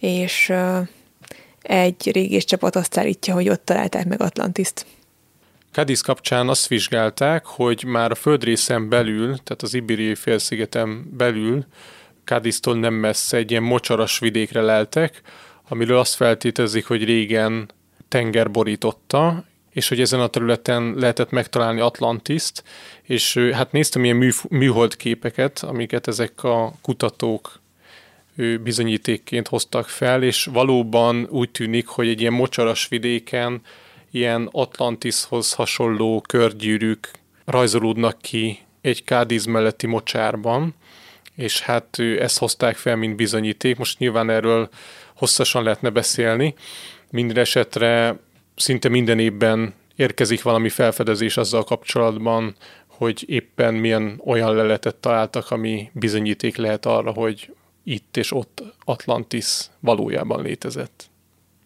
[0.00, 0.52] és
[1.62, 4.86] egy régész csapat azt állítja, hogy ott találták meg Atlantiszt.
[5.74, 11.64] Cadiz kapcsán azt vizsgálták, hogy már a földrészen belül, tehát az Ibériai félszigeten belül
[12.24, 15.20] Cadiztól nem messze egy ilyen mocsaras vidékre leltek,
[15.68, 17.70] amiről azt feltétezik, hogy régen
[18.08, 22.64] tenger borította, és hogy ezen a területen lehetett megtalálni Atlantiszt,
[23.02, 27.60] és hát néztem ilyen mű, műhold képeket, amiket ezek a kutatók
[28.62, 33.62] bizonyítékként hoztak fel, és valóban úgy tűnik, hogy egy ilyen mocsaras vidéken
[34.14, 37.10] ilyen Atlantishoz hasonló körgyűrűk
[37.44, 40.74] rajzolódnak ki egy Kádiz melletti mocsárban,
[41.34, 43.76] és hát ezt hozták fel, mint bizonyíték.
[43.76, 44.68] Most nyilván erről
[45.16, 46.54] hosszasan lehetne beszélni.
[47.10, 48.18] Minden esetre
[48.56, 52.54] szinte minden évben érkezik valami felfedezés azzal kapcsolatban,
[52.86, 57.54] hogy éppen milyen olyan leletet találtak, ami bizonyíték lehet arra, hogy
[57.84, 61.12] itt és ott Atlantis valójában létezett.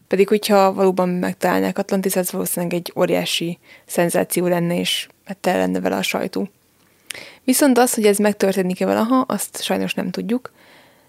[0.09, 5.97] Pedig, hogyha valóban megtalálnák Atlantis, ez valószínűleg egy óriási szenzáció lenne, és hát lenne vele
[5.97, 6.49] a sajtó.
[7.45, 10.53] Viszont az, hogy ez megtörténik-e valaha, azt sajnos nem tudjuk,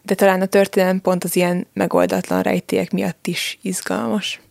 [0.02, 4.42] de talán a történelem pont az ilyen megoldatlan rejtélyek miatt is izgalmas.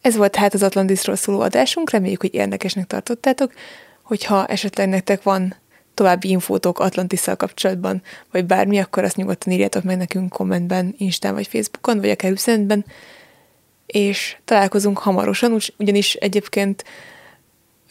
[0.00, 3.52] Ez volt hát az Atlantisról szóló adásunk, reméljük, hogy érdekesnek tartottátok,
[4.02, 5.54] hogyha esetleg nektek van
[5.94, 11.46] további infótok Atlantisszal kapcsolatban, vagy bármi, akkor azt nyugodtan írjátok meg nekünk kommentben, Instán vagy
[11.46, 12.84] Facebookon, vagy akár üzenetben,
[13.86, 16.84] és találkozunk hamarosan, ugyanis egyébként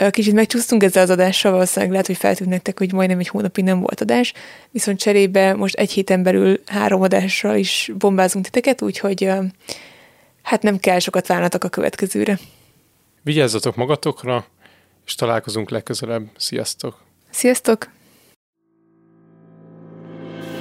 [0.10, 3.80] kicsit megcsúsztunk ezzel az adással, valószínűleg lehet, hogy feltűnt nektek, hogy majdnem egy hónapig nem
[3.80, 4.34] volt adás,
[4.72, 9.30] viszont cserébe most egy héten belül három adással is bombázunk titeket, úgyhogy
[10.42, 12.40] hát nem kell sokat várnatok a következőre.
[13.22, 14.46] Vigyázzatok magatokra,
[15.06, 16.28] és találkozunk legközelebb.
[16.38, 17.04] Sziasztok!
[17.30, 17.90] Sziasztok!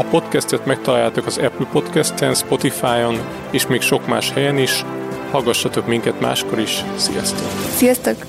[0.00, 3.18] A podcastet megtaláljátok az Apple Podcast-en, Spotify-on
[3.50, 4.84] és még sok más helyen is.
[5.30, 6.84] Hallgassatok minket máskor is.
[6.96, 7.50] Sziasztok!
[7.74, 8.26] Sziasztok!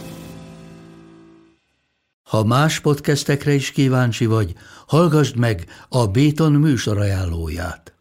[2.23, 4.53] Ha más podcastekre is kíváncsi vagy,
[4.87, 8.00] hallgassd meg a Béton műsor ajánlóját.